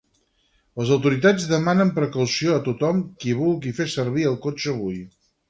Les 0.79 0.93
autoritats 0.95 1.45
demanen 1.51 1.91
precaució 1.97 2.55
a 2.55 2.63
tothom 2.69 3.05
qui 3.25 3.37
vulgui 3.43 3.75
fer 3.83 3.89
servir 3.99 4.27
el 4.33 4.41
cotxe 4.49 4.75
avui. 4.75 4.99